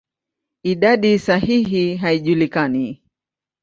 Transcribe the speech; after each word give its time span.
Idadi 0.71 1.19
sahihi 1.19 1.95
haijulikani. 2.01 3.01